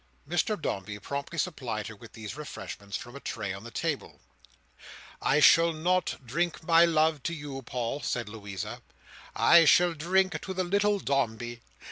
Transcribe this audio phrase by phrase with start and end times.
[0.27, 4.19] Mr Dombey promptly supplied her with these refreshments from a tray on the table.
[5.21, 8.81] "I shall not drink my love to you, Paul," said Louisa:
[9.35, 11.61] "I shall drink to the little Dombey.